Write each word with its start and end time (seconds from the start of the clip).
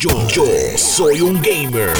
Yo, 0.00 0.12
soy 0.76 1.20
un 1.22 1.42
gamer. 1.42 1.90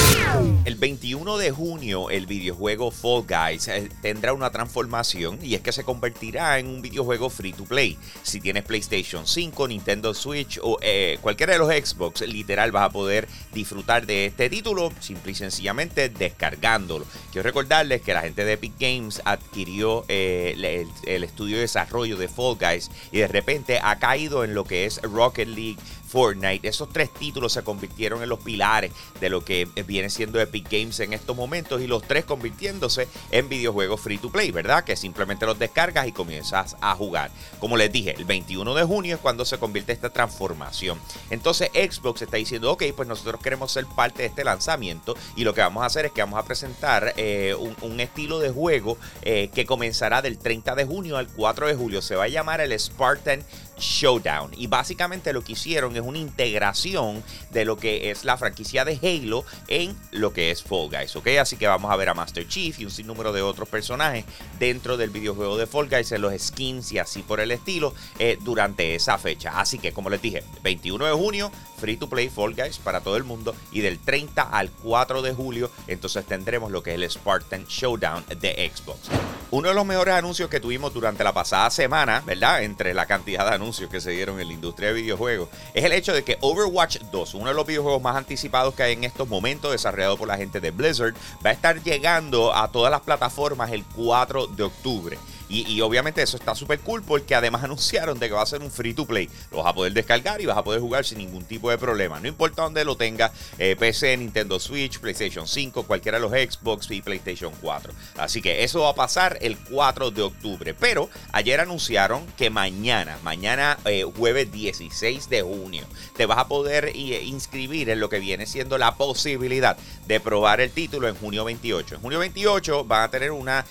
El 0.64 0.76
21 0.76 1.36
de 1.36 1.50
junio 1.50 2.10
el 2.10 2.26
videojuego 2.26 2.92
Fall 2.92 3.24
Guys 3.26 3.66
eh, 3.66 3.88
tendrá 4.00 4.32
una 4.32 4.50
transformación 4.50 5.40
y 5.42 5.56
es 5.56 5.62
que 5.62 5.72
se 5.72 5.82
convertirá 5.82 6.60
en 6.60 6.68
un 6.68 6.80
videojuego 6.80 7.28
free 7.28 7.52
to 7.52 7.64
play. 7.64 7.98
Si 8.22 8.40
tienes 8.40 8.62
PlayStation 8.62 9.26
5, 9.26 9.66
Nintendo 9.66 10.14
Switch 10.14 10.60
o 10.62 10.78
eh, 10.80 11.18
cualquiera 11.20 11.54
de 11.54 11.58
los 11.58 11.74
Xbox, 11.74 12.20
literal 12.20 12.70
vas 12.70 12.84
a 12.84 12.90
poder 12.90 13.26
disfrutar 13.52 14.06
de 14.06 14.26
este 14.26 14.48
título 14.48 14.92
simple 15.00 15.32
y 15.32 15.34
sencillamente 15.34 16.08
descargándolo. 16.08 17.04
Quiero 17.32 17.48
recordarles 17.48 18.02
que 18.02 18.14
la 18.14 18.20
gente 18.20 18.44
de 18.44 18.52
Epic 18.52 18.74
Games 18.78 19.20
adquirió 19.24 20.04
eh, 20.06 20.54
el, 20.56 20.86
el 21.04 21.24
estudio 21.24 21.56
de 21.56 21.62
desarrollo 21.62 22.16
de 22.16 22.28
Fall 22.28 22.58
Guys 22.60 22.92
y 23.10 23.18
de 23.18 23.26
repente 23.26 23.80
ha 23.82 23.98
caído 23.98 24.44
en 24.44 24.54
lo 24.54 24.62
que 24.62 24.86
es 24.86 25.02
Rocket 25.02 25.48
League 25.48 25.78
Fortnite. 26.08 26.66
Esos 26.66 26.88
tres 26.88 27.12
títulos 27.12 27.52
se 27.52 27.62
convirtieron 27.62 28.22
en 28.22 28.28
los 28.28 28.40
pilares 28.40 28.92
de 29.20 29.30
lo 29.30 29.44
que 29.44 29.68
viene 29.86 30.10
siendo 30.10 30.40
Epic 30.40 30.68
Games 30.70 30.98
en 31.00 31.12
estos 31.12 31.36
momentos 31.36 31.80
y 31.80 31.86
los 31.86 32.02
tres 32.02 32.24
convirtiéndose 32.24 33.08
en 33.30 33.48
videojuegos 33.48 34.00
free 34.00 34.18
to 34.18 34.30
play, 34.30 34.50
¿verdad? 34.50 34.84
Que 34.84 34.96
simplemente 34.96 35.46
los 35.46 35.58
descargas 35.58 36.06
y 36.06 36.12
comienzas 36.12 36.76
a 36.80 36.94
jugar. 36.94 37.30
Como 37.60 37.76
les 37.76 37.92
dije, 37.92 38.14
el 38.16 38.24
21 38.24 38.74
de 38.74 38.84
junio 38.84 39.16
es 39.16 39.20
cuando 39.20 39.44
se 39.44 39.58
convierte 39.58 39.92
esta 39.92 40.10
transformación. 40.10 40.98
Entonces 41.30 41.70
Xbox 41.72 42.22
está 42.22 42.36
diciendo, 42.36 42.72
ok, 42.72 42.84
pues 42.96 43.08
nosotros 43.08 43.40
queremos 43.42 43.72
ser 43.72 43.86
parte 43.86 44.22
de 44.22 44.28
este 44.28 44.44
lanzamiento 44.44 45.16
y 45.36 45.44
lo 45.44 45.54
que 45.54 45.60
vamos 45.60 45.82
a 45.82 45.86
hacer 45.86 46.06
es 46.06 46.12
que 46.12 46.22
vamos 46.22 46.38
a 46.38 46.44
presentar 46.44 47.14
eh, 47.16 47.54
un, 47.54 47.98
estilo 47.98 48.38
de 48.38 48.50
juego 48.50 48.96
eh, 49.22 49.50
que 49.52 49.66
comenzará 49.66 50.22
del 50.22 50.38
30 50.38 50.76
de 50.76 50.84
junio 50.84 51.16
al 51.16 51.26
4 51.26 51.66
de 51.66 51.74
julio. 51.74 52.00
Se 52.00 52.14
va 52.14 52.24
a 52.24 52.28
llamar 52.28 52.60
el 52.60 52.78
Spartan 52.78 53.44
Showdown. 53.78 54.52
Y 54.56 54.66
básicamente 54.66 55.32
lo 55.32 55.42
que 55.42 55.52
hicieron 55.52 55.96
es 55.96 56.02
una 56.02 56.18
integración 56.18 57.22
de 57.50 57.64
lo 57.64 57.76
que 57.76 58.10
es 58.10 58.24
la 58.24 58.36
franquicia 58.36 58.84
de 58.84 58.98
Halo 59.02 59.44
en 59.68 59.96
lo 60.10 60.32
que 60.32 60.50
es 60.50 60.62
Fall 60.62 60.88
Guys, 60.90 61.16
¿ok? 61.16 61.28
Así 61.40 61.56
que 61.56 61.66
vamos 61.66 61.90
a 61.90 61.96
ver 61.96 62.08
a 62.08 62.14
Master 62.14 62.46
Chief 62.46 62.78
y 62.78 62.84
un 62.84 62.90
sinnúmero 62.90 63.32
de 63.32 63.42
otros 63.42 63.68
personajes 63.68 64.24
dentro 64.58 64.96
del 64.96 65.10
videojuego 65.10 65.56
de 65.56 65.66
Fall 65.66 65.88
Guys, 65.88 66.12
en 66.12 66.22
los 66.22 66.32
skins 66.40 66.92
y 66.92 66.98
así 66.98 67.22
por 67.22 67.40
el 67.40 67.50
estilo, 67.50 67.94
eh, 68.18 68.38
durante 68.40 68.94
esa 68.94 69.18
fecha. 69.18 69.58
Así 69.58 69.78
que, 69.78 69.92
como 69.92 70.10
les 70.10 70.22
dije, 70.22 70.44
21 70.62 71.06
de 71.06 71.12
junio, 71.12 71.52
free 71.78 71.96
to 71.96 72.08
play 72.08 72.28
Fall 72.28 72.54
Guys 72.54 72.78
para 72.78 73.00
todo 73.00 73.16
el 73.16 73.24
mundo. 73.24 73.54
Y 73.72 73.80
del 73.80 73.98
30 73.98 74.42
al 74.42 74.70
4 74.70 75.22
de 75.22 75.32
julio, 75.32 75.70
entonces 75.86 76.24
tendremos 76.26 76.70
lo 76.70 76.82
que 76.82 76.94
es 76.94 76.96
el 76.96 77.10
Spartan 77.10 77.66
Showdown 77.66 78.24
de 78.40 78.70
Xbox. 78.74 79.08
Uno 79.50 79.70
de 79.70 79.74
los 79.74 79.86
mejores 79.86 80.12
anuncios 80.12 80.50
que 80.50 80.60
tuvimos 80.60 80.92
durante 80.92 81.24
la 81.24 81.32
pasada 81.32 81.70
semana, 81.70 82.22
¿verdad? 82.26 82.62
Entre 82.64 82.92
la 82.92 83.06
cantidad 83.06 83.48
de 83.48 83.54
anuncios 83.54 83.88
que 83.88 83.98
se 83.98 84.10
dieron 84.10 84.38
en 84.40 84.48
la 84.48 84.52
industria 84.52 84.88
de 84.88 85.00
videojuegos, 85.00 85.48
es 85.72 85.84
el 85.84 85.92
hecho 85.92 86.12
de 86.12 86.22
que 86.22 86.36
Overwatch 86.42 86.98
2, 87.10 87.32
uno 87.32 87.48
de 87.48 87.54
los 87.54 87.66
videojuegos 87.66 88.02
más 88.02 88.14
anticipados 88.14 88.74
que 88.74 88.82
hay 88.82 88.92
en 88.92 89.04
estos 89.04 89.26
momentos, 89.26 89.72
desarrollado 89.72 90.18
por 90.18 90.28
la 90.28 90.36
gente 90.36 90.60
de 90.60 90.70
Blizzard, 90.70 91.14
va 91.44 91.48
a 91.48 91.54
estar 91.54 91.82
llegando 91.82 92.54
a 92.54 92.68
todas 92.68 92.90
las 92.90 93.00
plataformas 93.00 93.72
el 93.72 93.84
4 93.86 94.48
de 94.48 94.64
octubre. 94.64 95.18
Y, 95.48 95.80
obviamente 95.80 96.22
eso 96.22 96.36
está 96.36 96.54
súper 96.54 96.80
cool 96.80 97.02
porque 97.02 97.34
además 97.34 97.64
anunciaron 97.64 98.18
de 98.18 98.28
que 98.28 98.34
va 98.34 98.42
a 98.42 98.46
ser 98.46 98.60
un 98.60 98.70
free 98.70 98.92
to 98.92 99.06
play. 99.06 99.30
Lo 99.50 99.58
vas 99.58 99.68
a 99.68 99.74
poder 99.74 99.92
descargar 99.92 100.40
y 100.40 100.46
vas 100.46 100.58
a 100.58 100.64
poder 100.64 100.80
jugar 100.80 101.04
sin 101.04 101.18
ningún 101.18 101.44
tipo 101.44 101.70
de 101.70 101.78
problema. 101.78 102.20
No 102.20 102.28
importa 102.28 102.62
dónde 102.62 102.84
lo 102.84 102.96
tenga, 102.96 103.32
eh, 103.58 103.74
PC, 103.78 104.16
Nintendo 104.18 104.60
Switch, 104.60 104.98
PlayStation 104.98 105.46
5, 105.46 105.84
cualquiera 105.84 106.18
de 106.18 106.22
los 106.22 106.32
Xbox 106.32 106.90
y 106.90 107.00
PlayStation 107.00 107.52
4. 107.62 107.92
Así 108.18 108.42
que 108.42 108.62
eso 108.62 108.80
va 108.80 108.90
a 108.90 108.94
pasar 108.94 109.38
el 109.40 109.56
4 109.56 110.10
de 110.10 110.22
octubre. 110.22 110.74
Pero 110.74 111.08
ayer 111.32 111.60
anunciaron 111.60 112.26
que 112.36 112.50
mañana, 112.50 113.18
mañana 113.22 113.78
eh, 113.86 114.04
jueves 114.04 114.52
16 114.52 115.30
de 115.30 115.42
junio, 115.42 115.86
te 116.16 116.26
vas 116.26 116.38
a 116.38 116.48
poder 116.48 116.86
eh, 116.94 117.22
inscribir 117.24 117.88
en 117.88 118.00
lo 118.00 118.10
que 118.10 118.18
viene 118.18 118.44
siendo 118.46 118.76
la 118.76 118.96
posibilidad 118.96 119.78
de 120.06 120.20
probar 120.20 120.60
el 120.60 120.70
título 120.70 121.08
en 121.08 121.14
junio 121.14 121.44
28. 121.44 121.94
En 121.94 122.00
junio 122.02 122.18
28 122.18 122.84
van 122.84 123.02
a 123.02 123.10
tener 123.10 123.30
una, 123.30 123.64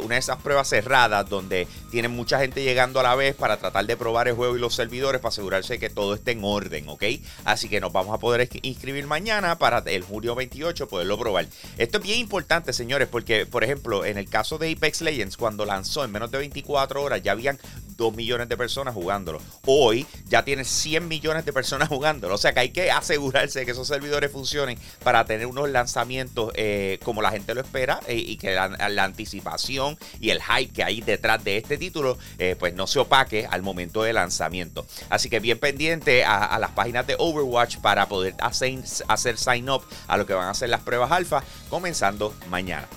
una 0.00 0.14
de 0.14 0.18
esas 0.18 0.38
pruebas 0.38 0.68
cerradas 0.68 1.23
donde 1.28 1.66
tienen 1.90 2.10
mucha 2.10 2.38
gente 2.38 2.62
llegando 2.62 3.00
a 3.00 3.02
la 3.02 3.14
vez 3.14 3.34
para 3.34 3.56
tratar 3.56 3.86
de 3.86 3.96
probar 3.96 4.28
el 4.28 4.34
juego 4.34 4.56
y 4.56 4.60
los 4.60 4.74
servidores 4.74 5.20
para 5.20 5.30
asegurarse 5.30 5.78
que 5.78 5.90
todo 5.90 6.14
esté 6.14 6.32
en 6.32 6.44
orden, 6.44 6.88
¿ok? 6.88 7.04
Así 7.44 7.68
que 7.68 7.80
nos 7.80 7.92
vamos 7.92 8.14
a 8.14 8.18
poder 8.18 8.48
inscribir 8.62 9.06
mañana 9.06 9.58
para 9.58 9.78
el 9.86 10.02
julio 10.02 10.34
28 10.34 10.88
poderlo 10.88 11.18
probar. 11.18 11.46
Esto 11.78 11.98
es 11.98 12.04
bien 12.04 12.18
importante, 12.18 12.72
señores, 12.72 13.08
porque, 13.08 13.46
por 13.46 13.64
ejemplo, 13.64 14.04
en 14.04 14.18
el 14.18 14.28
caso 14.28 14.58
de 14.58 14.72
Apex 14.72 15.00
Legends, 15.00 15.36
cuando 15.36 15.64
lanzó 15.64 16.04
en 16.04 16.12
menos 16.12 16.30
de 16.30 16.38
24 16.38 17.02
horas, 17.02 17.22
ya 17.22 17.32
habían 17.32 17.58
2 17.96 18.14
millones 18.14 18.48
de 18.48 18.56
personas 18.56 18.94
jugándolo. 18.94 19.40
Hoy 19.66 20.06
ya 20.26 20.44
tiene 20.44 20.64
100 20.64 21.08
millones 21.08 21.44
de 21.44 21.52
personas 21.52 21.88
jugándolo. 21.88 22.34
O 22.34 22.38
sea 22.38 22.52
que 22.52 22.60
hay 22.60 22.68
que 22.70 22.90
asegurarse 22.90 23.60
de 23.60 23.64
que 23.64 23.72
esos 23.72 23.88
servidores 23.88 24.30
funcionen 24.30 24.78
para 25.02 25.24
tener 25.24 25.46
unos 25.46 25.68
lanzamientos 25.68 26.52
eh, 26.54 26.98
como 27.04 27.22
la 27.22 27.30
gente 27.30 27.54
lo 27.54 27.60
espera 27.60 28.00
eh, 28.06 28.16
y 28.16 28.36
que 28.36 28.54
la, 28.54 29.04
anticipación 29.04 29.98
y 30.20 30.30
el 30.30 30.40
hype 30.42 30.72
que 30.72 30.82
hay 30.82 31.00
detrás 31.00 31.44
de 31.44 31.58
este 31.58 31.76
título 31.76 32.16
eh, 32.38 32.56
pues 32.58 32.74
no 32.74 32.86
se 32.86 32.98
opaque 32.98 33.46
al 33.50 33.62
momento 33.62 34.02
de 34.02 34.12
lanzamiento. 34.12 34.86
Así 35.10 35.28
que 35.28 35.40
bien 35.40 35.58
pendiente 35.58 36.24
a, 36.24 36.58
las 36.58 36.70
páginas 36.70 37.06
de 37.06 37.16
Overwatch 37.18 37.78
para 37.78 38.08
poder 38.08 38.34
hacer, 38.40 38.78
hacer 39.08 39.36
sign 39.36 39.68
up 39.68 39.82
a 40.06 40.16
lo 40.16 40.26
que 40.26 40.34
van 40.34 40.48
a 40.48 40.54
ser 40.54 40.70
las 40.70 40.80
pruebas 40.80 41.10
alfa 41.10 41.42
comenzando 41.68 42.34
mañana. 42.48 42.88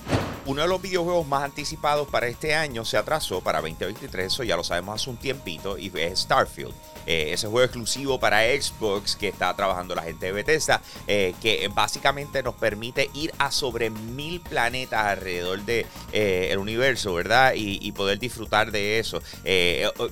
Uno 0.48 0.62
de 0.62 0.68
los 0.68 0.80
videojuegos 0.80 1.26
más 1.26 1.42
anticipados 1.42 2.08
para 2.08 2.26
este 2.26 2.54
año 2.54 2.82
se 2.82 2.96
atrasó 2.96 3.42
para 3.42 3.60
2023, 3.60 4.32
eso 4.32 4.44
ya 4.44 4.56
lo 4.56 4.64
sabemos 4.64 4.98
hace 4.98 5.10
un 5.10 5.18
tiempito, 5.18 5.76
y 5.76 5.92
es 5.94 6.20
Starfield. 6.20 6.72
Eh, 7.04 7.32
ese 7.32 7.48
juego 7.48 7.64
exclusivo 7.64 8.18
para 8.18 8.40
Xbox 8.40 9.14
que 9.14 9.28
está 9.28 9.54
trabajando 9.54 9.94
la 9.94 10.02
gente 10.02 10.26
de 10.26 10.32
Bethesda, 10.32 10.80
eh, 11.06 11.34
que 11.42 11.68
básicamente 11.74 12.42
nos 12.42 12.54
permite 12.54 13.10
ir 13.12 13.32
a 13.38 13.50
sobre 13.50 13.90
mil 13.90 14.40
planetas 14.40 15.04
alrededor 15.04 15.58
del 15.64 15.86
de, 16.12 16.50
eh, 16.50 16.56
universo, 16.56 17.12
¿verdad? 17.12 17.52
Y, 17.54 17.92
poder 17.98 18.18
disfrutar 18.18 18.70
de 18.70 19.00
eso. 19.00 19.20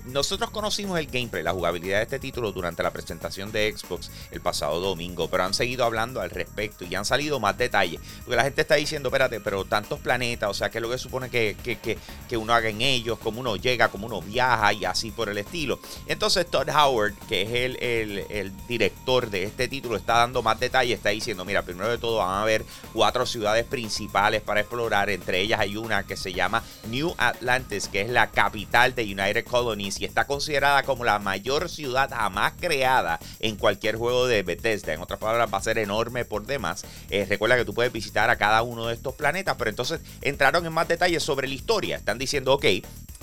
nosotros 0.06 0.50
conocimos 0.50 0.98
el 0.98 1.06
gameplay, 1.06 1.42
la 1.44 1.52
jugabilidad 1.52 1.98
de 1.98 2.02
este 2.02 2.18
título 2.18 2.50
durante 2.50 2.82
la 2.82 2.90
presentación 2.90 3.52
de 3.52 3.72
Xbox 3.76 4.10
el 4.32 4.40
pasado 4.40 4.80
domingo, 4.80 5.28
pero 5.28 5.44
han 5.44 5.54
seguido 5.54 5.84
hablando 5.84 6.20
al 6.20 6.30
respecto 6.30 6.84
y 6.84 6.94
han 6.94 7.04
salido 7.04 7.38
más 7.38 7.56
detalles. 7.56 8.00
Porque 8.24 8.36
la 8.36 8.42
gente 8.42 8.62
está 8.62 8.74
diciendo, 8.74 9.08
espérate, 9.10 9.40
pero 9.40 9.64
tantos 9.64 10.00
planetas, 10.00 10.25
o 10.48 10.54
sea, 10.54 10.70
¿qué 10.70 10.78
es 10.78 10.82
lo 10.82 10.90
que 10.90 10.98
supone 10.98 11.30
que, 11.30 11.56
que, 11.56 12.36
uno 12.36 12.52
haga 12.52 12.68
en 12.68 12.82
ellos? 12.82 13.18
¿Cómo 13.18 13.40
uno 13.40 13.56
llega? 13.56 13.88
¿Cómo 13.88 14.06
uno 14.06 14.20
viaja? 14.20 14.72
Y 14.72 14.84
así 14.84 15.10
por 15.10 15.28
el 15.28 15.38
estilo. 15.38 15.78
Entonces, 16.06 16.46
Todd 16.46 16.68
Howard, 16.68 17.14
que 17.28 17.42
es 17.42 17.76
el, 17.80 18.52
director 18.68 19.30
de 19.30 19.44
este 19.44 19.68
título, 19.68 19.96
está 19.96 20.18
dando 20.18 20.42
más 20.42 20.58
detalles. 20.60 20.96
Está 20.96 21.10
diciendo: 21.10 21.44
Mira, 21.44 21.62
primero 21.62 21.88
de 21.88 21.98
todo, 21.98 22.18
van 22.18 22.30
a 22.30 22.42
haber 22.42 22.64
cuatro 22.92 23.26
ciudades 23.26 23.64
principales 23.64 24.42
para 24.42 24.60
explorar. 24.60 25.10
Entre 25.10 25.40
ellas 25.40 25.60
hay 25.60 25.76
una 25.76 26.04
que 26.04 26.16
se 26.16 26.32
llama 26.32 26.62
New 26.88 27.14
Atlantis, 27.18 27.88
que 27.88 28.02
es 28.02 28.10
la 28.10 28.30
capital 28.30 28.94
de 28.94 29.04
United 29.04 29.44
Colonies 29.44 30.00
y 30.00 30.04
está 30.04 30.26
considerada 30.26 30.82
como 30.82 31.04
la 31.04 31.18
mayor 31.18 31.68
ciudad 31.68 32.10
jamás 32.10 32.54
creada 32.58 33.18
en 33.40 33.56
cualquier 33.56 33.96
juego 33.96 34.26
de 34.26 34.42
Bethesda. 34.42 34.92
En 34.92 35.00
otras 35.00 35.18
palabras, 35.18 35.48
va 35.52 35.58
a 35.58 35.62
ser 35.62 35.78
enorme 35.78 36.24
por 36.24 36.46
demás. 36.46 36.84
Eh, 37.10 37.26
recuerda 37.28 37.56
que 37.56 37.64
tú 37.64 37.74
puedes 37.74 37.92
visitar 37.92 38.30
a 38.30 38.36
cada 38.36 38.62
uno 38.62 38.86
de 38.86 38.94
estos 38.94 39.14
planetas, 39.14 39.56
pero 39.56 39.70
entonces 39.70 40.00
entraron 40.22 40.66
en 40.66 40.72
más 40.72 40.88
detalles 40.88 41.22
sobre 41.22 41.48
la 41.48 41.54
historia. 41.54 41.96
Están 41.96 42.18
diciendo: 42.18 42.52
Ok, 42.52 42.66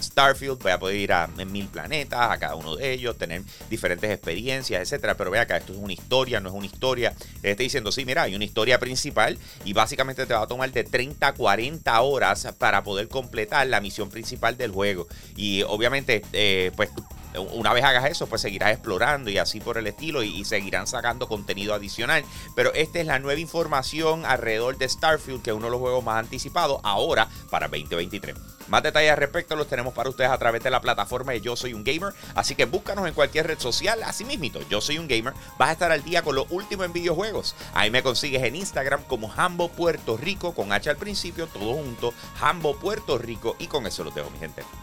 Starfield, 0.04 0.62
voy 0.62 0.72
a 0.72 0.80
poder 0.80 0.98
ir 0.98 1.14
a 1.14 1.28
mil 1.28 1.68
planetas, 1.68 2.32
a 2.32 2.38
cada 2.38 2.56
uno 2.56 2.76
de 2.76 2.94
ellos, 2.94 3.18
tener 3.18 3.42
diferentes 3.70 4.10
experiencias, 4.12 4.82
etcétera. 4.82 5.16
Pero 5.16 5.32
vea 5.32 5.42
acá, 5.44 5.58
esto 5.58 5.74
es 5.74 5.80
una 5.80 5.94
historia, 5.94 6.40
no 6.40 6.50
es 6.50 6.56
una 6.56 6.66
historia. 6.66 7.14
Estoy 7.42 7.66
diciendo, 7.66 7.92
sí, 7.92 8.06
mira, 8.06 8.24
hay 8.24 8.36
una 8.36 8.46
historia 8.46 8.80
principal 8.80 9.38
y 9.66 9.74
básicamente 9.74 10.26
te 10.26 10.34
va 10.34 10.42
a 10.42 10.48
tomar 10.48 10.72
de 10.72 10.84
30 10.84 11.28
a 11.28 11.34
40 11.34 12.02
horas 12.02 12.48
para 12.58 12.84
poder 12.84 13.08
completar 13.08 13.68
la 13.68 13.82
misión 13.82 14.10
principal 14.10 14.58
del 14.58 14.72
juego. 14.72 15.08
Y 15.36 15.64
obviamente, 15.64 16.24
eh, 16.34 16.72
pues 16.76 16.90
una 17.38 17.74
vez 17.74 17.84
hagas 17.84 18.06
eso, 18.06 18.28
pues 18.28 18.42
seguirás 18.42 18.72
explorando 18.72 19.30
y 19.30 19.38
así 19.38 19.60
por 19.60 19.78
el 19.78 19.88
estilo 19.88 20.24
y, 20.24 20.44
seguirán 20.46 20.88
sacando 20.88 21.28
contenido 21.28 21.74
adicional. 21.74 22.24
Pero 22.56 22.74
esta 22.74 23.00
es 23.00 23.08
la 23.08 23.20
nueva 23.20 23.40
información 23.40 24.26
alrededor 24.26 24.78
de 24.78 24.90
Starfield, 24.90 25.42
que 25.42 25.52
es 25.52 25.56
uno 25.56 25.66
de 25.66 25.72
los 25.72 25.80
juegos 25.80 26.04
más 26.04 26.18
anticipados 26.18 26.80
ahora 26.84 27.28
para 27.50 27.68
2023. 27.68 28.36
Más 28.68 28.84
detalles 28.84 29.12
al 29.12 29.18
respecto 29.18 29.56
los 29.56 29.68
tenemos 29.68 29.94
para 29.94 30.10
ustedes 30.10 30.32
a 30.32 30.38
través 30.38 30.64
de 30.64 30.70
la 30.70 30.82
plataforma 30.82 31.34
de 31.34 31.42
Yo 31.42 31.56
Soy 31.56 31.74
un 31.74 31.84
Gamer. 31.84 32.14
Así 32.36 32.56
que 32.56 32.66
búscanos 32.66 33.08
en 33.08 33.14
cualquier 33.14 33.48
red 33.48 33.60
social. 33.60 34.02
Así 34.04 34.26
Yo 34.70 34.82
Soy 34.82 34.98
un 34.98 35.08
Gamer. 35.08 35.34
Vas 35.58 35.70
a 35.70 35.74
estar 35.74 35.92
al 35.92 36.04
día 36.04 36.22
con 36.22 36.36
lo 36.36 36.46
último 36.50 36.84
en 36.84 36.94
videojuegos. 36.94 37.56
Ahí 37.74 37.92
me 37.92 38.04
consigues 38.04 38.44
en 38.44 38.56
Instagram 38.56 39.04
como 39.04 39.32
Hambo 39.36 39.70
Puerto 39.70 40.18
Rico 40.18 40.54
con 40.54 40.72
H 40.72 40.90
al 40.90 40.98
principio, 40.98 41.48
todo 41.48 41.74
junto. 41.74 42.14
Hambo 42.42 42.76
Puerto 42.78 43.18
Rico. 43.18 43.56
Y 43.60 43.68
con 43.68 43.86
eso 43.86 44.04
los 44.04 44.16
dejo, 44.16 44.30
mi 44.30 44.40
gente. 44.40 44.64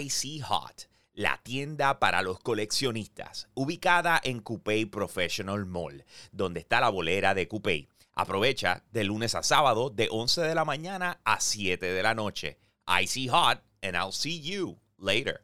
Icy 0.00 0.40
Hot 0.40 0.90
la 1.20 1.38
tienda 1.42 1.98
para 1.98 2.22
los 2.22 2.40
coleccionistas, 2.40 3.48
ubicada 3.54 4.20
en 4.22 4.40
Coupé 4.40 4.86
Professional 4.86 5.66
Mall, 5.66 6.04
donde 6.32 6.60
está 6.60 6.80
la 6.80 6.88
bolera 6.88 7.34
de 7.34 7.46
Coupé. 7.46 7.88
Aprovecha 8.14 8.82
de 8.92 9.04
lunes 9.04 9.34
a 9.34 9.42
sábado 9.42 9.90
de 9.90 10.08
11 10.10 10.40
de 10.42 10.54
la 10.54 10.64
mañana 10.64 11.20
a 11.24 11.40
7 11.40 11.92
de 11.92 12.02
la 12.02 12.14
noche. 12.14 12.58
Icy 13.02 13.28
hot 13.28 13.62
and 13.82 13.96
I'll 13.96 14.12
see 14.12 14.40
you 14.40 14.78
later. 14.98 15.42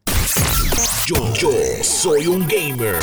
Yo, 1.07 1.15
yo 1.35 1.53
soy 1.85 2.27
un 2.27 2.49
gamer. 2.49 2.97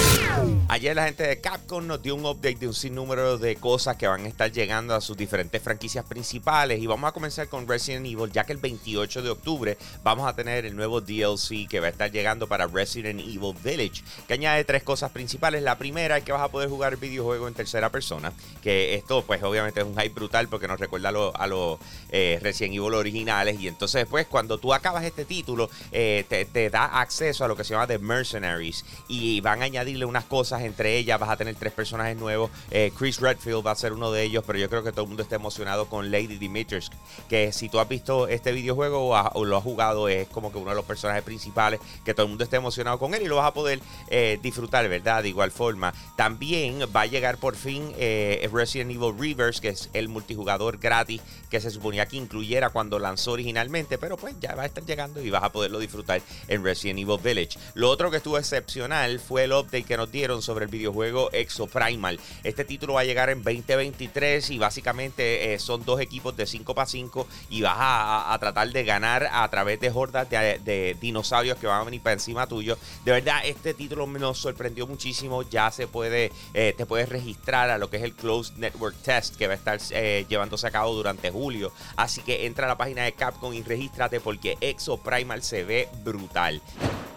Ayer 0.68 0.94
la 0.94 1.06
gente 1.06 1.26
de 1.26 1.40
Capcom 1.40 1.88
nos 1.88 2.02
dio 2.02 2.16
un 2.16 2.26
update 2.26 2.56
de 2.56 2.68
un 2.68 2.74
sinnúmero 2.74 3.38
de 3.38 3.56
cosas 3.56 3.96
que 3.96 4.08
van 4.08 4.26
a 4.26 4.28
estar 4.28 4.52
llegando 4.52 4.94
a 4.94 5.00
sus 5.00 5.16
diferentes 5.16 5.62
franquicias 5.62 6.04
principales 6.04 6.82
y 6.82 6.86
vamos 6.88 7.08
a 7.08 7.14
comenzar 7.14 7.48
con 7.48 7.66
Resident 7.66 8.06
Evil 8.06 8.30
ya 8.30 8.44
que 8.44 8.52
el 8.52 8.58
28 8.58 9.22
de 9.22 9.30
octubre 9.30 9.78
vamos 10.04 10.28
a 10.28 10.36
tener 10.36 10.66
el 10.66 10.76
nuevo 10.76 11.00
DLC 11.00 11.66
que 11.70 11.80
va 11.80 11.88
a 11.88 11.92
estar 11.92 12.12
llegando 12.12 12.48
para 12.48 12.68
Resident 12.68 13.22
Evil 13.22 13.56
Village 13.64 14.04
que 14.28 14.34
añade 14.34 14.66
tres 14.66 14.84
cosas 14.84 15.12
principales. 15.12 15.64
La 15.64 15.78
primera 15.78 16.18
es 16.18 16.26
que 16.26 16.34
vas 16.34 16.42
a 16.42 16.50
poder 16.50 16.68
jugar 16.68 16.94
el 16.94 17.00
videojuego 17.00 17.48
en 17.48 17.54
tercera 17.54 17.90
persona 17.90 18.34
que 18.62 18.96
esto 18.96 19.24
pues 19.24 19.42
obviamente 19.44 19.80
es 19.80 19.86
un 19.86 19.96
hype 19.96 20.14
brutal 20.14 20.50
porque 20.50 20.68
nos 20.68 20.78
recuerda 20.78 21.08
a 21.10 21.48
los 21.48 21.80
eh, 22.10 22.38
Resident 22.42 22.76
Evil 22.76 22.96
originales 22.96 23.62
y 23.62 23.70
entonces 23.70 24.02
después 24.02 24.28
cuando 24.28 24.58
tú 24.58 24.74
acabas 24.74 25.06
este 25.06 25.24
título 25.24 25.70
eh, 25.94 26.26
te 26.52 26.70
da 26.70 27.00
acceso 27.00 27.46
a 27.46 27.48
lo 27.48 27.56
que 27.56 27.64
se 27.64 27.74
llama 27.74 27.93
Mercenaries 28.01 28.86
y 29.07 29.42
van 29.42 29.62
a 29.62 29.66
añadirle 29.66 30.06
unas 30.06 30.25
cosas, 30.25 30.62
entre 30.62 30.98
ellas 30.98 31.19
vas 31.19 31.30
a 31.30 31.38
tener 31.38 31.56
tres 31.56 31.74
personajes 31.74 32.18
nuevos, 32.18 32.51
eh, 32.72 32.92
Chris 32.98 33.19
Redfield 33.19 33.66
va 33.66 33.72
a 33.72 33.75
ser 33.75 33.94
uno 33.94 34.12
de 34.12 34.24
ellos, 34.24 34.44
pero 34.45 34.60
yo 34.60 34.69
creo 34.69 34.84
que 34.84 34.92
todo 34.92 35.04
el 35.04 35.07
mundo 35.07 35.24
está 35.24 35.36
emocionado 35.36 35.88
con 35.88 36.12
Lady 36.12 36.38
Dimitris, 36.38 36.90
que 37.30 37.51
si 37.51 37.69
tú 37.69 37.80
has 37.80 37.88
visto 37.88 38.28
este 38.28 38.51
videojuego 38.51 39.10
o, 39.10 39.45
lo 39.45 39.57
has 39.57 39.63
jugado 39.63 40.07
es 40.07 40.28
como 40.30 40.51
que 40.51 40.57
uno 40.57 40.69
de 40.69 40.75
los 40.75 40.86
personajes 40.86 41.24
principales, 41.24 41.80
que 42.06 42.13
todo 42.13 42.25
el 42.25 42.30
mundo 42.30 42.44
está 42.44 42.57
emocionado 42.57 43.00
con 43.00 43.13
él 43.13 43.22
y 43.22 43.28
lo 43.28 43.38
vas 43.38 43.48
a 43.48 43.54
poder 43.54 43.80
eh, 44.07 44.40
disfrutar, 44.42 44.88
¿verdad? 44.88 45.24
De 45.24 45.30
igual 45.30 45.51
forma. 45.51 45.94
También 46.16 46.80
va 46.95 47.01
a 47.01 47.06
llegar 47.06 47.38
por 47.38 47.56
fin 47.56 47.94
eh, 47.98 48.50
Resident 48.51 48.92
Evil 48.92 49.13
Reverse, 49.18 49.62
que 49.62 49.69
es 49.69 49.90
el 49.94 50.10
multijugador 50.10 50.78
gratis 50.78 51.22
que 51.50 51.60
se 51.62 51.69
suponía 51.69 52.06
que 52.06 52.18
incluyera 52.18 52.69
cuando 52.69 53.00
lanzó 53.00 53.34
originalmente, 53.34 53.98
pero 53.98 54.18
pues 54.18 54.36
ya 54.40 54.56
va 54.56 54.63
a 54.63 54.66
estar 54.66 54.84
llegando 54.86 55.22
y 55.22 55.30
vas 55.30 55.44
a 55.44 55.51
poderlo 55.51 55.80
disfrutar 55.80 56.22
en 56.48 56.63
Resident 56.63 57.00
Evil 57.00 57.19
Village. 57.24 57.60
Lo 57.83 57.89
otro 57.89 58.09
que 58.09 58.15
estuvo 58.15 58.38
excepcional 58.38 59.19
fue 59.19 59.44
el 59.44 59.51
update 59.51 59.83
que 59.83 59.97
nos 59.97 60.09
dieron 60.09 60.41
sobre 60.41 60.63
el 60.63 60.71
videojuego 60.71 61.30
Exo 61.33 61.68
Primal. 61.68 62.18
Este 62.45 62.63
título 62.63 62.94
va 62.94 63.01
a 63.01 63.03
llegar 63.03 63.30
en 63.30 63.44
2023 63.44 64.51
y 64.51 64.57
básicamente 64.57 65.53
eh, 65.53 65.59
son 65.59 65.83
dos 65.83 66.00
equipos 66.00 66.38
de 66.38 66.45
5 66.45 66.74
para 66.74 66.88
5 66.88 67.27
y 67.50 67.62
vas 67.62 67.75
a, 67.77 68.38
tratar 68.39 68.71
de 68.71 68.85
ganar 68.85 69.27
a 69.30 69.45
través 69.50 69.81
de 69.81 69.91
hordas 69.94 70.30
de, 70.30 70.95
dinosaurios 71.01 71.57
que 71.57 71.68
van 71.68 71.81
a 71.81 71.83
venir 71.83 72.00
para 72.00 72.13
encima 72.13 72.47
tuyo. 72.47 72.77
De 73.03 73.12
verdad, 73.12 73.41
este 73.44 73.74
título 73.74 74.07
nos 74.07 74.38
sorprendió 74.38 74.88
muchísimo. 74.88 75.44
Ya 75.44 75.69
se 75.69 75.85
puede, 75.85 76.31
eh, 76.53 76.74
te 76.77 76.85
puedes 76.85 77.09
registrar 77.09 77.69
a 77.69 77.77
lo 77.77 77.89
que 77.89 77.97
es 77.97 78.03
el 78.03 78.13
Closed 78.13 78.56
Network 78.56 78.95
Test 79.01 79.35
que 79.35 79.47
va 79.47 79.56
a 79.56 79.57
estar 79.57 79.77
eh, 79.91 80.25
llevándose 80.30 80.65
a 80.65 80.71
cabo 80.71 80.94
durante 80.94 81.31
julio. 81.31 81.74
Así 81.97 82.21
que 82.21 82.45
entra 82.45 82.65
a 82.65 82.69
la 82.69 82.77
página 82.77 83.03
de 83.03 83.12
Capcom 83.12 83.53
y 83.53 83.62
regístrate 83.62 84.21
porque 84.21 84.57
Exo 84.62 84.95
Primal 84.95 85.44
se 85.44 85.65
ve 85.65 85.89
brutal. 86.06 86.62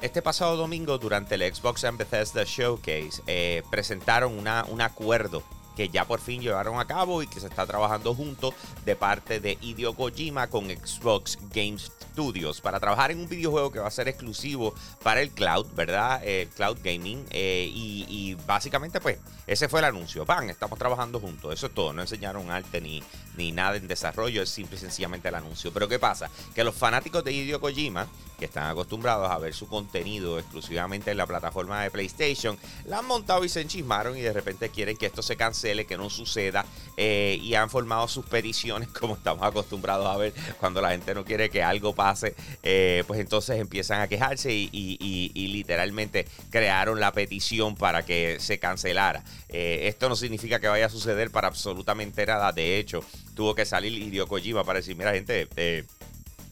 Este 0.02 0.20
pasado 0.20 0.56
domingo, 0.56 0.98
durante 0.98 1.36
el 1.36 1.54
Xbox 1.54 1.84
and 1.84 1.98
Bethesda 1.98 2.44
Showcase, 2.44 3.22
eh, 3.26 3.62
presentaron 3.70 4.38
un 4.38 4.80
acuerdo 4.82 5.42
que 5.76 5.88
ya 5.90 6.06
por 6.06 6.20
fin 6.20 6.40
llevaron 6.40 6.80
a 6.80 6.86
cabo 6.86 7.22
y 7.22 7.26
que 7.26 7.38
se 7.38 7.46
está 7.46 7.66
trabajando 7.66 8.14
junto 8.14 8.54
de 8.84 8.96
parte 8.96 9.40
de 9.40 9.58
Hideo 9.60 9.94
Kojima 9.94 10.48
con 10.48 10.68
Xbox 10.70 11.38
Games 11.54 11.92
Studios 12.00 12.62
para 12.62 12.80
trabajar 12.80 13.10
en 13.10 13.20
un 13.20 13.28
videojuego 13.28 13.70
que 13.70 13.78
va 13.78 13.88
a 13.88 13.90
ser 13.90 14.08
exclusivo 14.08 14.74
para 15.02 15.20
el 15.20 15.30
cloud, 15.30 15.66
¿verdad? 15.74 16.24
El 16.24 16.48
cloud 16.48 16.78
gaming. 16.82 17.26
Eh, 17.30 17.70
y, 17.72 18.34
básicamente, 18.46 19.00
pues, 19.00 19.18
ese 19.46 19.68
fue 19.68 19.80
el 19.80 19.86
anuncio. 19.86 20.24
Van, 20.24 20.48
estamos 20.48 20.78
trabajando 20.78 21.20
juntos. 21.20 21.52
Eso 21.52 21.66
es 21.66 21.74
todo. 21.74 21.92
No 21.92 22.00
enseñaron 22.00 22.50
arte 22.50 22.80
ni, 22.80 23.02
ni 23.36 23.52
nada 23.52 23.76
en 23.76 23.86
desarrollo. 23.86 24.42
Es 24.42 24.48
simple 24.48 24.76
y 24.76 24.80
sencillamente 24.80 25.28
el 25.28 25.34
anuncio. 25.34 25.72
Pero 25.72 25.88
¿qué 25.88 25.98
pasa? 25.98 26.30
Que 26.54 26.64
los 26.64 26.74
fanáticos 26.74 27.22
de 27.22 27.32
Hideo 27.32 27.60
Kojima, 27.60 28.06
que 28.38 28.46
están 28.46 28.70
acostumbrados 28.70 29.30
a 29.30 29.38
ver 29.38 29.54
su 29.54 29.66
contenido 29.68 30.38
exclusivamente 30.38 31.10
en 31.10 31.16
la 31.16 31.26
plataforma 31.26 31.82
de 31.82 31.90
PlayStation, 31.90 32.58
la 32.84 32.98
han 32.98 33.06
montado 33.06 33.44
y 33.44 33.48
se 33.48 33.60
enchismaron 33.60 34.16
y 34.16 34.20
de 34.20 34.32
repente 34.32 34.68
quieren 34.68 34.96
que 34.96 35.06
esto 35.06 35.22
se 35.22 35.36
cancele, 35.36 35.86
que 35.86 35.96
no 35.96 36.10
suceda. 36.10 36.64
Eh, 36.96 37.38
y 37.42 37.54
han 37.54 37.68
formado 37.68 38.08
sus 38.08 38.24
peticiones 38.24 38.88
como 39.00 39.14
estamos 39.16 39.46
acostumbrados 39.46 40.06
a 40.06 40.16
ver 40.16 40.32
cuando 40.58 40.80
la 40.80 40.90
gente 40.90 41.14
no 41.14 41.24
quiere 41.24 41.50
que 41.50 41.62
algo 41.62 41.94
pase 41.94 42.34
eh, 42.62 43.04
pues 43.06 43.20
entonces 43.20 43.60
empiezan 43.60 44.00
a 44.00 44.08
quejarse 44.08 44.52
y, 44.52 45.56
literalmente 45.56 46.26
crearon 46.50 47.00
la 47.00 47.12
petición 47.12 47.76
para 47.76 48.04
que 48.04 48.38
se 48.40 48.58
cancelara. 48.58 49.24
Eh, 49.48 49.82
esto 49.84 50.08
no 50.08 50.16
significa 50.16 50.60
que 50.60 50.68
vaya 50.68 50.86
a 50.86 50.90
suceder 50.90 51.30
para 51.30 51.48
absolutamente 51.48 52.26
nada. 52.26 52.52
De 52.52 52.78
hecho, 52.78 53.02
tuvo 53.34 53.54
que 53.54 53.64
salir 53.64 53.92
Hideo 53.92 54.26
Kojima 54.26 54.64
para 54.64 54.80
decir, 54.80 54.96
mira 54.96 55.12
gente, 55.12 55.48
eh, 55.56 55.84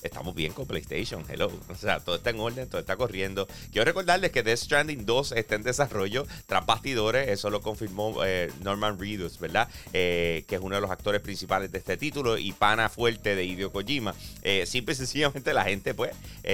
estamos 0.04 0.34
bien 0.34 0.52
con 0.52 0.66
PlayStation, 0.66 1.24
hello. 1.28 1.50
O 1.68 1.76
sea, 1.76 1.98
todo 1.98 2.16
está 2.16 2.30
en 2.30 2.38
orden, 2.38 2.68
todo 2.68 2.80
está 2.80 2.96
corriendo. 2.96 3.48
Quiero 3.72 3.84
recordarles 3.84 4.30
que 4.30 4.42
Death 4.42 4.58
Stranding 4.58 5.04
2 5.04 5.32
está 5.32 5.56
en 5.56 5.62
desarrollo 5.62 6.26
tras 6.46 6.64
bastidores, 6.64 7.28
eso 7.28 7.50
lo 7.50 7.62
confirmó 7.62 8.24
eh, 8.24 8.50
Norman 8.62 8.98
Reedus, 8.98 9.38
¿verdad? 9.40 9.68
Eh, 9.92 10.44
que 10.46 10.54
es 10.54 10.60
uno 10.60 10.76
de 10.76 10.80
los 10.80 10.90
actores 10.90 11.20
principales 11.20 11.72
de 11.72 11.78
este 11.78 11.96
título 11.96 12.38
y 12.38 12.52
pana 12.52 12.88
fuerte 12.88 13.34
de 13.34 13.44
Hideo 13.44 13.72
Kojima. 13.72 14.14
Eh, 14.42 14.66
simple 14.66 14.92
y 14.92 14.96
sencillamente 14.96 15.52
la 15.52 15.64
gente, 15.64 15.94
pues, 15.94 16.12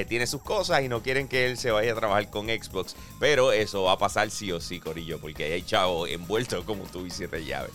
tiene 0.08 0.26
sus 0.26 0.42
cosas 0.42 0.82
y 0.82 0.88
no 0.88 1.02
quieren 1.02 1.28
que 1.28 1.46
él 1.46 1.58
se 1.58 1.70
vaya 1.70 1.92
a 1.92 1.96
trabajar 1.96 2.30
con 2.30 2.46
Xbox, 2.46 2.96
pero 3.18 3.52
eso 3.52 3.82
va 3.82 3.92
a 3.92 3.98
pasar 3.98 4.30
sí 4.30 4.50
o 4.52 4.60
sí, 4.60 4.80
Corillo, 4.80 5.18
porque 5.20 5.52
hay 5.52 5.62
chavo 5.62 6.06
envuelto 6.06 6.64
como 6.64 6.84
tú 6.84 7.06
y 7.06 7.10
siete 7.10 7.44
llaves. 7.44 7.72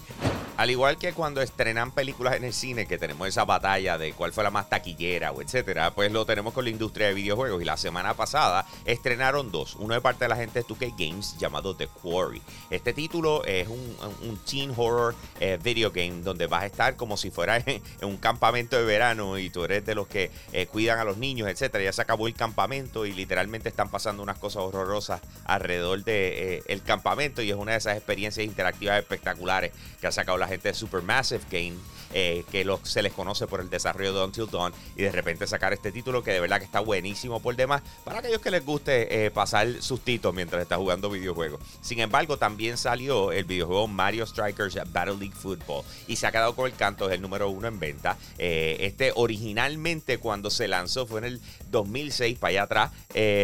Al 0.58 0.72
igual 0.72 0.98
que 0.98 1.12
cuando 1.12 1.42
estrenan 1.42 1.92
películas 1.92 2.36
en 2.36 2.46
el 2.46 2.54
cine, 2.54 2.86
que 2.86 2.98
tenemos 2.98 3.28
esa 3.28 3.44
batalla 3.44 3.98
de 3.98 4.14
cuál 4.14 4.32
fue 4.32 4.42
la 4.42 4.52
más 4.52 4.70
taquillera 4.70 5.34
o 5.34 5.42
etcétera, 5.42 5.92
pues 5.92 6.14
lo 6.14 6.26
tenemos 6.26 6.54
con 6.54 6.64
la 6.64 6.70
industria 6.70 7.08
de 7.08 7.14
videojuegos. 7.14 7.62
Y 7.62 7.66
la 7.66 7.76
semana 7.76 8.14
pasada 8.14 8.66
estrenaron 8.86 9.52
dos. 9.52 9.76
Uno 9.76 9.96
de 9.96 10.00
parte 10.00 10.24
de 10.24 10.30
la 10.30 10.38
gente 10.38 10.60
de 10.60 10.66
2K 10.66 10.96
Games 10.98 11.36
llamado 11.38 11.76
The 11.76 11.88
Quarry. 11.88 12.42
Este 12.70 12.94
título 12.94 13.44
es 13.44 13.68
un, 13.68 14.40
teen 14.50 14.74
horror 14.78 15.14
eh, 15.42 15.60
video 15.62 15.92
game 15.92 16.22
donde 16.22 16.48
vas 16.48 16.64
a 16.64 16.66
estar 16.68 16.96
como 16.96 17.18
si 17.18 17.32
fuera 17.32 17.58
en, 17.66 17.82
un 18.04 18.16
campamento 18.16 18.78
de 18.78 18.86
verano 18.86 19.38
y 19.38 19.50
tú 19.50 19.66
eres 19.66 19.86
de 19.86 19.94
los 19.94 20.08
que 20.08 20.32
eh, 20.54 20.68
cuidan 20.68 21.00
a 21.00 21.04
los 21.04 21.18
niños, 21.18 21.50
etcétera. 21.50 21.84
Ya 21.84 21.92
se 21.92 22.02
acabó 22.02 22.28
el 22.28 22.34
campamento 22.34 23.06
y 23.06 23.12
literalmente 23.12 23.68
están 23.68 23.90
pasando 23.90 24.24
unas 24.24 24.38
cosas 24.38 24.64
horrorosas 24.64 25.20
alrededor 25.44 25.98
del 25.98 26.06
de, 26.06 26.64
eh, 26.66 26.82
campamento 26.86 27.42
y 27.42 27.50
es 27.50 27.58
una 27.58 27.74
de 27.74 27.80
esas 27.80 27.98
experiencias 27.98 28.46
interactivas 28.46 29.00
espectaculares 29.00 29.74
que 30.00 30.08
ha 30.08 30.12
sacado 30.14 30.38
la 30.38 30.45
gente 30.48 30.70
de 30.70 30.74
Supermassive 30.74 31.44
Game, 31.50 31.76
eh, 32.14 32.46
que 32.52 32.66
se 32.84 33.02
les 33.02 33.12
conoce 33.14 33.48
por 33.48 33.60
el 33.60 33.70
desarrollo 33.70 34.14
de 34.14 34.24
Until 34.24 34.48
Dawn, 34.50 34.74
y 34.96 35.02
de 35.02 35.12
repente 35.12 35.48
sacar 35.48 35.74
este 35.74 35.92
título 35.92 36.24
que 36.24 36.32
de 36.32 36.40
verdad 36.40 36.60
que 36.60 36.66
está 36.66 36.80
buenísimo 36.80 37.42
por 37.42 37.56
demás, 37.56 37.82
para 38.04 38.20
aquellos 38.20 38.40
que 38.40 38.52
les 38.52 38.64
guste 38.64 39.26
eh, 39.26 39.32
pasar 39.32 39.82
sustitos 39.82 40.34
mientras 40.34 40.62
está 40.62 40.78
jugando 40.78 41.10
videojuegos. 41.10 41.60
Sin 41.82 42.00
embargo, 42.00 42.38
también 42.38 42.78
salió 42.78 43.32
el 43.32 43.44
videojuego 43.44 43.88
Mario 43.88 44.26
Strikers 44.26 44.78
Battle 44.94 45.18
League 45.18 45.36
Football, 45.36 45.84
y 46.08 46.16
se 46.16 46.28
ha 46.28 46.32
quedado 46.32 46.56
con 46.56 46.68
el 46.68 46.78
canto, 46.78 47.08
es 47.08 47.16
el 47.16 47.22
número 47.22 47.50
uno 47.50 47.68
en 47.68 47.80
venta. 47.80 48.18
Eh, 48.38 48.78
este 48.82 49.12
originalmente 49.16 50.18
cuando 50.18 50.50
se 50.50 50.68
lanzó 50.68 51.06
fue 51.06 51.20
en 51.20 51.26
el 51.26 51.42
2006 51.72 52.38
para 52.40 52.50
allá 52.52 52.64
atrás, 52.64 52.92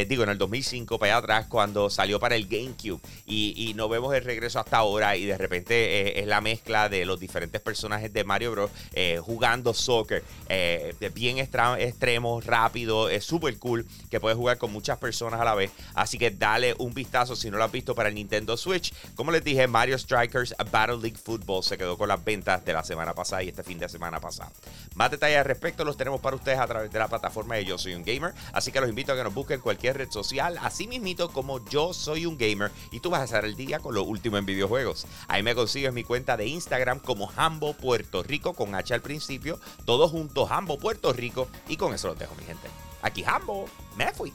digo 0.08 0.24
en 0.24 0.30
el 0.30 0.38
2005 0.38 0.98
para 0.98 1.14
allá 1.14 1.20
atrás, 1.20 1.46
cuando 1.50 1.90
salió 1.90 2.20
para 2.20 2.36
el 2.36 2.48
GameCube, 2.48 3.02
y, 3.26 3.54
y 3.58 3.74
no 3.74 3.90
vemos 3.90 4.14
el 4.16 4.24
regreso 4.24 4.60
hasta 4.60 4.78
ahora, 4.78 5.18
y 5.18 5.26
de 5.26 5.38
repente 5.38 6.22
es 6.22 6.28
la 6.28 6.40
mezcla 6.40 6.88
de 6.92 7.06
los 7.06 7.20
diferentes 7.20 7.60
personajes 7.60 8.14
de 8.14 8.24
Mario 8.24 8.42
cerebro 8.42 8.70
eh, 8.94 9.20
jugando 9.24 9.74
soccer. 9.74 10.24
Eh, 10.50 10.94
bien 11.14 11.38
extremo, 11.38 12.42
rápido, 12.42 13.10
es 13.10 13.24
súper 13.26 13.58
cool 13.60 13.86
que 14.10 14.20
puedes 14.20 14.38
jugar 14.38 14.58
con 14.58 14.72
muchas 14.72 14.98
personas 14.98 15.40
a 15.40 15.46
la 15.46 15.56
vez. 15.56 15.72
Así 15.94 16.18
que 16.18 16.32
dale 16.32 16.76
un 16.78 16.94
vistazo 16.94 17.36
si 17.36 17.50
no 17.50 17.58
lo 17.58 17.64
has 17.64 17.72
visto 17.72 17.96
para 17.96 18.10
el 18.10 18.16
Nintendo 18.16 18.58
Switch. 18.58 18.94
Como 19.16 19.32
les 19.32 19.44
dije, 19.44 19.68
Mario 19.68 19.98
Strikers 19.98 20.56
Battle 20.72 20.98
League 20.98 21.18
Football 21.18 21.64
se 21.64 21.78
quedó 21.78 21.98
con 21.98 22.08
las 22.08 22.24
ventas 22.24 22.64
de 22.66 22.74
la 22.74 22.84
semana 22.84 23.14
pasada 23.14 23.44
y 23.44 23.50
este 23.50 23.64
fin 23.64 23.80
de 23.80 23.88
semana 23.88 24.20
pasado. 24.20 24.52
Más 24.96 25.12
detalles 25.12 25.38
al 25.38 25.46
respecto 25.46 25.86
los 25.86 25.98
tenemos 25.98 26.20
para 26.20 26.36
ustedes 26.36 26.60
a 26.60 26.68
través 26.68 26.92
de 26.92 27.00
la 27.00 27.08
plataforma 27.08 27.56
de 27.56 27.66
Yo 27.66 27.78
Soy 27.78 27.94
un 27.94 28.04
Gamer. 28.04 28.34
Así 28.54 28.72
que 28.72 28.82
los 28.82 28.90
invito 28.90 29.14
a 29.14 29.16
que 29.16 29.24
nos 29.24 29.34
busquen 29.34 29.56
en 29.56 29.62
cualquier 29.62 29.98
red 29.98 30.10
social, 30.10 30.58
así 30.62 30.88
mismito 30.88 31.32
como 31.32 31.64
Yo 31.70 31.94
Soy 31.94 32.26
un 32.26 32.38
Gamer. 32.38 32.72
Y 32.92 33.00
tú 33.00 33.10
vas 33.10 33.22
a 33.22 33.24
hacer 33.24 33.46
el 33.46 33.56
día 33.56 33.80
con 33.80 33.94
lo 33.94 34.04
último 34.04 34.38
en 34.38 34.46
videojuegos. 34.46 35.06
Ahí 35.28 35.44
me 35.44 35.56
consigues 35.56 35.94
mi 35.94 36.04
cuenta 36.04 36.38
de 36.38 36.48
Instagram 36.48 36.81
como 37.04 37.32
Hambo 37.36 37.74
Puerto 37.74 38.24
Rico 38.24 38.54
con 38.54 38.76
H 38.76 38.94
al 38.94 39.02
principio. 39.02 39.60
Todos 39.86 40.12
juntos, 40.12 40.50
Hambo 40.52 40.78
Puerto 40.78 41.14
Rico. 41.14 41.48
Y 41.68 41.78
con 41.78 41.94
eso 41.94 42.08
lo 42.10 42.16
dejo, 42.16 42.36
mi 42.36 42.44
gente. 42.44 42.68
Aquí 43.02 43.24
Hambo, 43.24 43.66
me 43.96 44.12
fui. 44.14 44.34